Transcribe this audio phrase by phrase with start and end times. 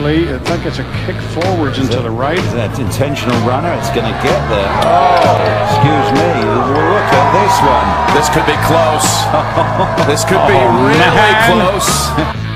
[0.00, 0.34] eventually.
[0.34, 2.38] I think it's a kick forwards into to the right.
[2.56, 4.70] That intentional runner, it's going to get there.
[4.84, 5.36] Oh,
[5.68, 6.30] excuse me.
[6.40, 7.88] Look at this one.
[8.16, 9.08] This could be close.
[10.08, 11.48] this could be Oh, really man.
[11.50, 12.40] close.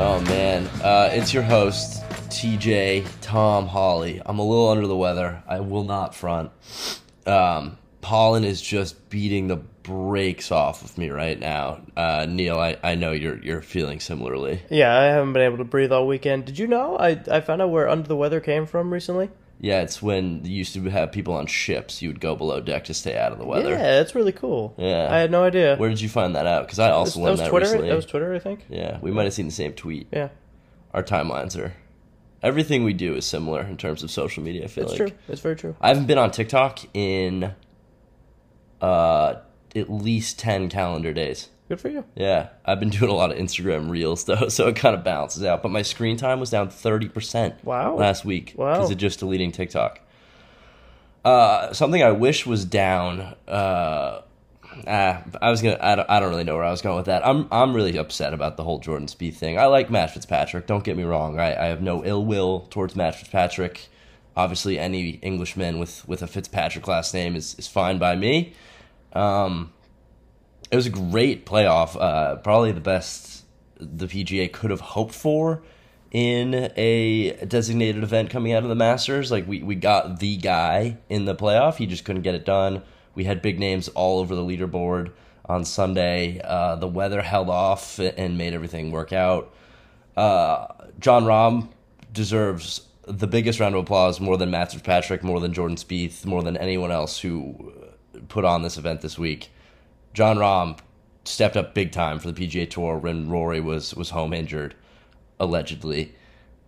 [0.00, 4.22] Oh man, uh, it's your host, TJ Tom Holley.
[4.24, 5.42] I'm a little under the weather.
[5.48, 6.52] I will not front.
[7.26, 11.80] Um, pollen is just beating the brakes off of me right now.
[11.96, 14.62] Uh, Neal, I, I know you're you're feeling similarly.
[14.70, 16.44] Yeah, I haven't been able to breathe all weekend.
[16.44, 19.30] Did you know I, I found out where under the weather came from recently?
[19.60, 22.00] Yeah, it's when you used to have people on ships.
[22.00, 23.70] You would go below deck to stay out of the weather.
[23.70, 24.74] Yeah, that's really cool.
[24.78, 25.08] Yeah.
[25.10, 25.76] I had no idea.
[25.76, 26.66] Where did you find that out?
[26.66, 27.64] Because I also learned that that, was Twitter.
[27.64, 27.88] recently.
[27.88, 28.66] That was Twitter, I think.
[28.68, 30.06] Yeah, we might have seen the same tweet.
[30.12, 30.28] Yeah,
[30.94, 31.74] Our timelines are
[32.42, 34.64] everything we do is similar in terms of social media.
[34.64, 35.18] I feel it's like true.
[35.28, 35.74] It's very true.
[35.80, 37.52] I haven't been on TikTok in
[38.80, 39.34] uh
[39.74, 41.48] at least 10 calendar days.
[41.68, 42.04] Good for you.
[42.16, 45.44] Yeah, I've been doing a lot of Instagram reels though, so it kind of balances
[45.44, 45.62] out.
[45.62, 47.94] But my screen time was down 30% Wow.
[47.96, 48.72] last week Wow.
[48.74, 50.00] because of just deleting TikTok.
[51.24, 53.34] Uh, something I wish was down.
[53.46, 54.22] Uh,
[54.86, 55.76] ah, I was gonna.
[55.80, 57.26] I don't, I don't really know where I was going with that.
[57.26, 59.58] I'm I'm really upset about the whole Jordan Spieth thing.
[59.58, 60.66] I like Matt Fitzpatrick.
[60.66, 61.38] Don't get me wrong.
[61.38, 63.88] I, I have no ill will towards Matt Fitzpatrick.
[64.36, 68.54] Obviously, any Englishman with with a Fitzpatrick last name is is fine by me.
[69.12, 69.72] Um,
[70.70, 72.00] it was a great playoff.
[72.00, 73.44] Uh, probably the best
[73.76, 75.62] the PGA could have hoped for
[76.10, 79.30] in a designated event coming out of the Masters.
[79.30, 81.76] Like we, we got the guy in the playoff.
[81.76, 82.82] He just couldn't get it done.
[83.14, 85.12] We had big names all over the leaderboard
[85.46, 86.40] on Sunday.
[86.42, 89.52] Uh, the weather held off and made everything work out.
[90.16, 90.66] Uh,
[90.98, 91.68] Jon Rahm
[92.12, 96.42] deserves the biggest round of applause more than Matt Fitzpatrick, more than Jordan Spieth, more
[96.42, 97.72] than anyone else who
[98.28, 99.50] put on this event this week.
[100.14, 100.78] Jon Rahm
[101.24, 104.74] stepped up big time for the PGA Tour when Rory was was home injured,
[105.38, 106.14] allegedly.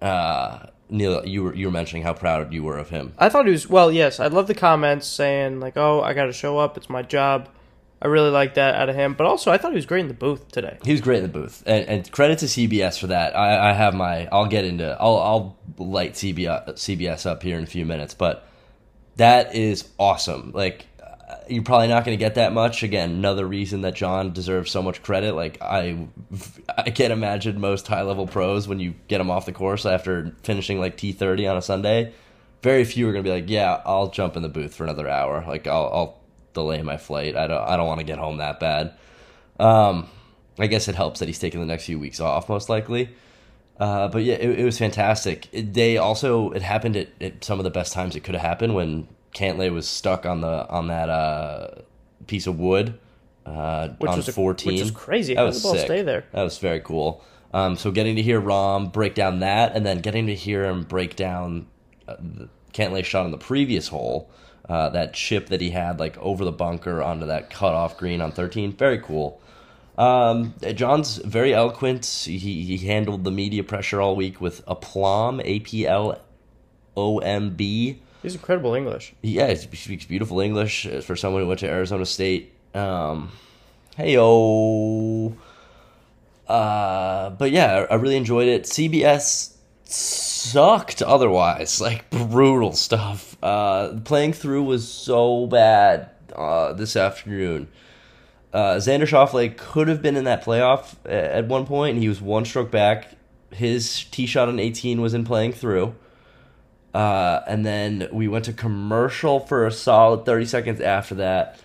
[0.00, 3.12] Uh, Neal, you were you were mentioning how proud you were of him.
[3.18, 3.90] I thought he was well.
[3.90, 6.76] Yes, I love the comments saying like, "Oh, I got to show up.
[6.76, 7.48] It's my job."
[8.00, 9.14] I really like that out of him.
[9.14, 10.76] But also, I thought he was great in the booth today.
[10.84, 13.34] He was great in the booth, and, and credit to CBS for that.
[13.34, 14.28] I, I have my.
[14.30, 14.96] I'll get into.
[15.00, 18.46] I'll I'll light CBS CBS up here in a few minutes, but
[19.16, 20.52] that is awesome.
[20.54, 20.86] Like
[21.48, 22.82] you're probably not going to get that much.
[22.82, 25.34] Again, another reason that Jon deserves so much credit.
[25.34, 26.08] Like I,
[26.76, 30.34] I can't imagine most high level pros when you get them off the course after
[30.42, 32.12] finishing like T thirty on a Sunday.
[32.62, 35.08] Very few are going to be like, yeah, I'll jump in the booth for another
[35.08, 35.44] hour.
[35.46, 36.20] Like I'll I'll
[36.54, 37.36] delay my flight.
[37.36, 38.94] I don't I don't want to get home that bad.
[39.58, 40.08] Um,
[40.58, 43.10] I guess it helps that he's taking the next few weeks off, most likely.
[43.78, 45.48] Uh, but yeah, it, it was fantastic.
[45.52, 48.44] It, they also it happened at, at some of the best times it could have
[48.44, 51.68] happened when Cantlay was stuck on the on that uh,
[52.26, 52.98] piece of wood
[53.44, 54.72] uh, Which on was a- fourteen.
[54.72, 55.34] which is crazy.
[55.34, 55.86] That How was did the ball sick.
[55.86, 56.24] stay there?
[56.32, 57.22] That was very cool.
[57.54, 60.82] Um, so getting to hear Rahm break down that, and then getting to hear him
[60.82, 61.66] break down
[62.08, 64.28] uh, the Cantlay shot on the previous hole,
[64.68, 68.32] uh, that chip that he had like over the bunker onto that cutoff green on
[68.32, 68.72] thirteen.
[68.72, 69.40] Very cool.
[69.96, 72.04] Um, Jon's very eloquent.
[72.04, 76.20] He, he handled the media pressure all week with aplomb, A P L
[76.96, 78.00] O M B.
[78.26, 79.14] He's incredible English.
[79.22, 82.52] Yeah, he speaks beautiful English uh, for someone who went to Arizona State.
[82.74, 83.30] Um,
[83.96, 85.36] hey yo.
[86.48, 88.64] Uh, but yeah, I really enjoyed it.
[88.64, 89.54] CBS
[89.84, 93.36] sucked otherwise, like brutal stuff.
[93.44, 97.68] Uh, playing through was so bad uh, this afternoon.
[98.52, 101.98] Uh, Xander Schauffele could have been in that playoff at one point.
[101.98, 103.12] He was one stroke back.
[103.52, 105.94] His tee shot on 18 was in playing through.
[106.96, 111.60] Uh, and then we went to commercial for a solid 30 seconds after that.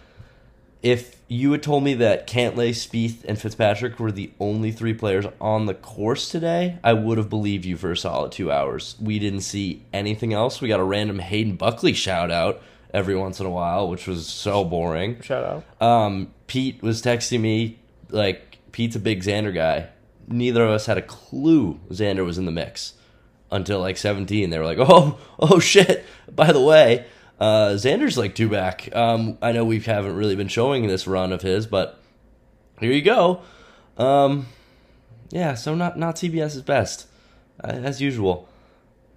[0.84, 5.26] If you had told me that Cantlay, Spieth, and Fitzpatrick were the only three players
[5.40, 8.98] on the course today, I would have believed you for a solid two hours.
[9.00, 10.60] We didn't see anything else.
[10.60, 12.62] We got a random Hayden Buckley shout out
[12.94, 15.22] every once in a while, which was so boring.
[15.22, 15.82] Shout out.
[15.82, 17.80] Um, Pete was texting me
[18.10, 19.88] like Pete's a big Xander guy.
[20.28, 22.96] Neither of us had a clue Xander was in the mix
[23.52, 24.50] until like 17.
[24.50, 26.06] They were like, "Oh, oh shit!
[26.34, 27.06] By the way,
[27.40, 31.32] uh, Xander's like two back." Um, I know we haven't really been showing this run
[31.34, 32.00] of his, but
[32.80, 33.42] here you go.
[33.98, 34.48] Um,
[35.30, 37.08] Yeah, so not not CBS's best,
[37.64, 38.48] uh, as usual.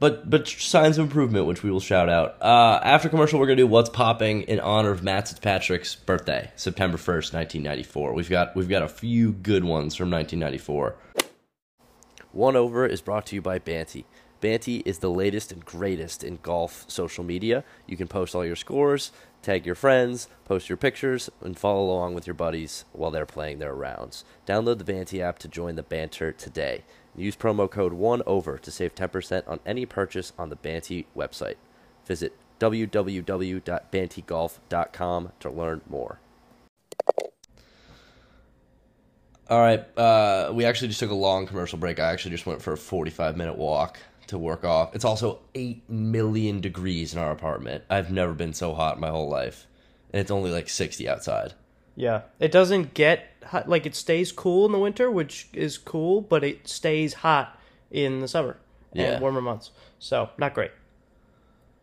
[0.00, 2.36] But but signs of improvement, which we will shout out.
[2.42, 6.98] Uh, after commercial, we're gonna do what's popping in honor of Matt Fitzpatrick's birthday, September
[6.98, 8.12] first, nineteen ninety four.
[8.12, 10.96] We've got we've got a few good ones from nineteen ninety four.
[12.32, 14.04] One Over is brought to you by Bantee.
[14.44, 17.64] Bantee is the latest and greatest in golf social media.
[17.87, 19.11] You can post all your scores,
[19.41, 23.58] tag your friends, post your pictures, and follow along with your buddies while they're playing
[23.58, 24.23] their rounds.
[24.46, 26.85] Download the Bantee app to join the banter today.
[27.17, 31.56] Use promo code 1OVER to save 10% on any purchase on the Bantee website.
[32.05, 36.20] Visit www.banteegolf.com to learn more.
[39.49, 41.99] All right, uh, we actually just took a long commercial break.
[41.99, 44.94] I actually just went for a 45 minute walk to work off.
[44.94, 47.84] It's also 8 million degrees in our apartment.
[47.90, 49.66] I've never been so hot in my whole life.
[50.12, 51.54] And it's only like 60 outside.
[51.96, 53.68] Yeah, it doesn't get hot.
[53.68, 57.58] Like it stays cool in the winter, which is cool, but it stays hot
[57.90, 58.56] in the summer
[58.92, 59.12] Yeah.
[59.12, 59.70] and warmer months.
[59.98, 60.72] So not great.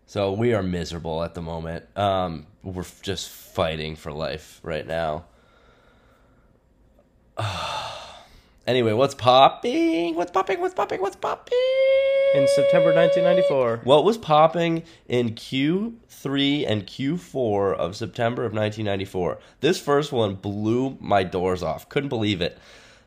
[0.05, 1.85] So we are miserable at the moment.
[1.97, 5.23] Um, we're just fighting for life right now.
[8.67, 10.15] anyway, what's popping?
[10.15, 10.59] What's popping?
[10.59, 11.01] What's popping?
[11.01, 11.57] What's popping?
[12.33, 19.37] In September 1994, What was popping in Q3 and Q4 of September of 1994?
[19.59, 21.89] This first one blew my doors off.
[21.89, 22.57] Couldn't believe it.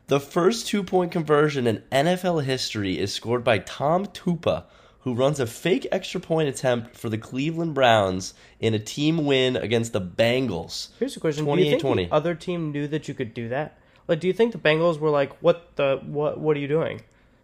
[0.09, 4.65] The first two point conversion in NFL history is scored by Tom Tupa,
[5.01, 9.57] who runs a fake extra point attempt for the Cleveland Browns in a team win
[9.57, 10.89] against the Bengals.
[10.99, 11.97] here's a question: Do you think 28-20.
[12.11, 13.79] the other team knew that you could do that?
[14.07, 16.39] Like, do you think the Bengals were like, "What the what?
[16.39, 17.01] What are you doing?"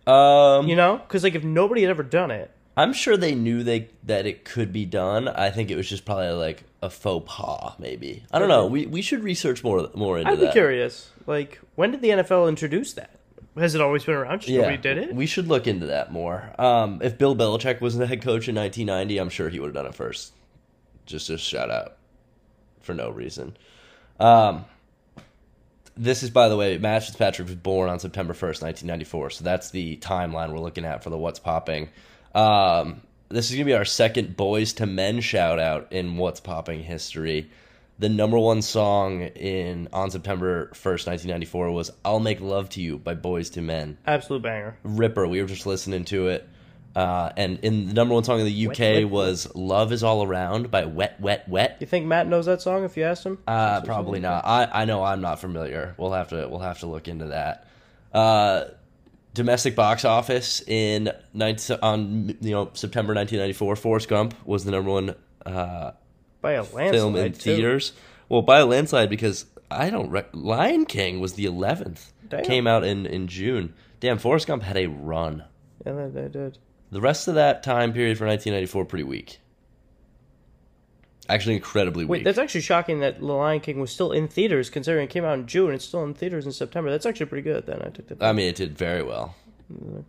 [0.07, 3.63] Um, You know, because like if nobody had ever done it, I'm sure they knew
[3.63, 5.29] they that it could be done.
[5.29, 8.25] I think it was just probably like a faux pas, maybe.
[8.33, 8.67] I don't know.
[8.67, 10.33] We we should research more more into that.
[10.33, 10.53] I'd be that.
[10.53, 11.11] curious.
[11.27, 13.11] Like, when did the NFL introduce that?
[13.57, 14.41] Has it always been around?
[14.41, 15.15] Just nobody did it.
[15.15, 16.55] We should look into that more.
[16.59, 19.75] Um, if Bill Belichick was the head coach in 1990, I'm sure he would have
[19.75, 20.33] done it first.
[21.05, 21.97] Just a shout out
[22.81, 23.57] for no reason.
[24.19, 24.65] Um,
[26.01, 29.31] this is, by the way, Matt Fitzpatrick was born on September 1st, 1994.
[29.31, 31.91] So that's the timeline we're looking at for the What's Popping.
[32.35, 36.41] Um, this is going to be our second Boyz II Men shout out in What's
[36.41, 37.51] Popping history.
[37.99, 42.97] The number one song in on September 1st, 1994 was I'll Make Love to You
[42.97, 43.99] by Boyz II Men.
[44.07, 44.79] Absolute banger.
[44.83, 45.27] Ripper.
[45.27, 46.49] We were just listening to it.
[46.97, 50.03] Uh, and in the number one song in the UK Wet, wet, was "Love Is
[50.03, 51.77] All Around" by Wet Wet Wet.
[51.81, 52.83] You think Matt knows that song?
[52.85, 54.45] If you asked him, Uh, probably not.
[54.45, 55.95] I, I know I'm not familiar.
[55.99, 57.69] We'll have to we'll have to look into that.
[58.13, 58.65] Uh,
[59.35, 63.77] domestic box office in 19, on you know September 1994.
[63.77, 65.15] Forrest Gump was the number one
[65.47, 65.93] uh,
[66.41, 66.93] by a landslide.
[66.93, 67.39] film in too.
[67.39, 67.93] theaters.
[68.29, 70.11] Well, by a landslide because I don't.
[70.11, 72.11] Rec- Lion King was the 11th.
[72.29, 72.45] Damn.
[72.45, 73.75] Came out in in June.
[74.01, 75.45] Damn, Forrest Gump had a run.
[75.87, 76.59] Yeah, they did.
[76.91, 79.39] The rest of that time period for 1994 pretty weak.
[81.29, 82.11] Actually, incredibly weak.
[82.11, 85.25] Wait, that's actually shocking that The Lion King was still in theaters, considering it came
[85.25, 85.67] out in June.
[85.67, 86.91] and It's still in theaters in September.
[86.91, 87.67] That's actually pretty good.
[87.67, 88.21] Then I took that.
[88.23, 89.37] I mean, it did very well.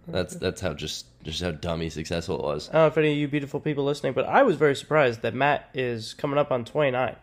[0.07, 2.69] That's that's how just just how dummy successful it was.
[2.69, 5.21] I don't know if any of you beautiful people listening, but I was very surprised
[5.21, 7.15] that Matt is coming up on 29.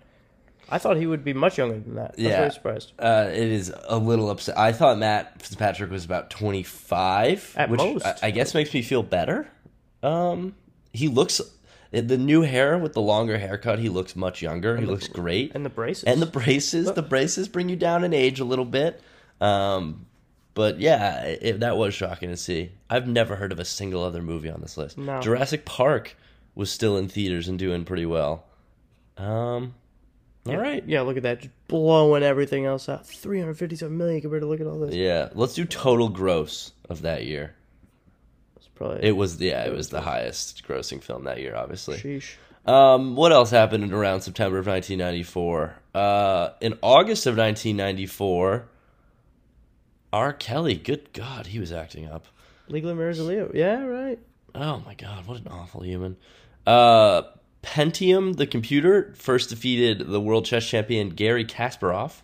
[0.70, 2.14] I thought he would be much younger than that.
[2.18, 2.38] I was Yeah.
[2.40, 2.92] very surprised.
[2.98, 4.58] Uh, it is a little upset.
[4.58, 8.04] I thought Matt Fitzpatrick was about 25, At which most.
[8.06, 9.48] I, I guess makes me feel better.
[10.02, 10.54] Um,
[10.92, 11.40] he looks
[11.90, 13.78] the new hair with the longer haircut.
[13.78, 14.76] He looks much younger.
[14.76, 15.52] He looks great.
[15.54, 16.04] And the braces.
[16.04, 19.00] and the braces the braces bring you down in age a little bit
[19.40, 20.04] um
[20.54, 24.20] but yeah it, that was shocking to see i've never heard of a single other
[24.20, 25.20] movie on this list No.
[25.20, 26.16] jurassic park
[26.56, 28.44] was still in theaters and doing pretty well
[29.16, 29.74] um
[30.48, 31.40] all right Yeah, look at that.
[31.40, 33.06] Just blowing everything else out.
[33.06, 34.94] 357 million compared to look at all this.
[34.94, 37.54] yeah let's do total gross of that year
[38.56, 39.00] It's probably.
[39.04, 42.34] it was yeah it was the highest grossing film that year obviously Sheesh.
[42.66, 45.74] Um, what else happened around September of 1994?
[45.94, 48.68] Uh, in August of 1994,
[50.12, 50.32] R.
[50.34, 52.26] Kelly, good God, he was acting up.
[52.68, 53.54] Legally marries Aaliyah.
[53.54, 54.18] Yeah, right.
[54.54, 56.18] Oh my God, what an awful human.
[56.66, 57.22] Uh,
[57.68, 62.22] Pentium, the computer, first defeated the world chess champion Garry Kasparov.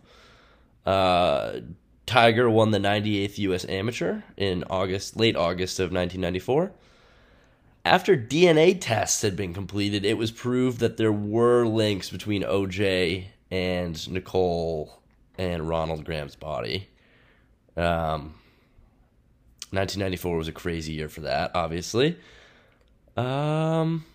[0.86, 1.60] Uh,
[2.06, 3.66] Tiger won the 98th U.S.
[3.66, 6.72] Amateur in August, late August of 1994.
[7.84, 13.26] After DNA tests had been completed, it was proved that there were links between OJ
[13.50, 15.02] and Nicole
[15.36, 16.88] and Ronald Graham's body.
[17.76, 18.34] Um,
[19.72, 22.16] 1994 was a crazy year for that, obviously.
[23.18, 24.06] Um,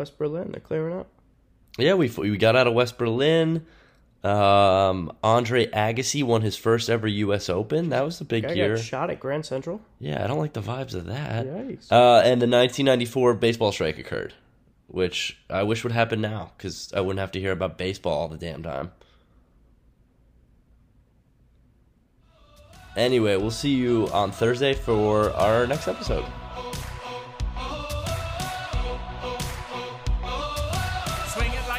[0.00, 1.06] West Berlin, they're clearing up.
[1.78, 3.64] yeah, we we got out of West Berlin.
[4.24, 7.48] Um, Andre Agassi won his first ever U.S.
[7.48, 7.88] Open.
[7.90, 8.76] That was a big Guy year.
[8.76, 9.80] got shot at Grand Central.
[9.98, 11.46] Yeah, I don't like the vibes of that.
[11.46, 11.90] Yikes.
[11.90, 14.34] Uh, and the 1994 baseball strike occurred,
[14.88, 18.28] which I wish would happen now because I wouldn't have to hear about baseball all
[18.28, 18.92] the damn time.
[22.96, 26.24] Anyway, we'll see you on Thursday for our next episode.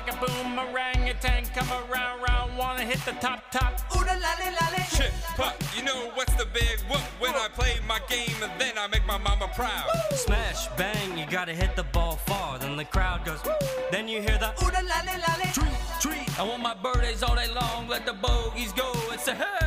[0.01, 3.73] Like a boomerang, a tank come around, round, wanna hit the top, top.
[3.95, 4.83] Ooh la la la la.
[4.83, 8.73] Shit, pup, you know what's the big whoop when I play my game and then
[8.77, 9.89] I make my mama proud.
[10.11, 12.57] Smash, bang, you gotta hit the ball far.
[12.57, 13.41] Then the crowd goes,
[13.91, 15.51] then you hear the ooh la la la la.
[15.51, 16.39] Treat, treat.
[16.39, 19.60] I want my birthdays all day long, let the bogeys go and say, hey.